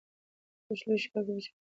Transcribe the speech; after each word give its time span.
لوښي 0.69 1.09
پاک 1.13 1.25
او 1.27 1.33
وچ 1.35 1.37
وساتئ. 1.37 1.49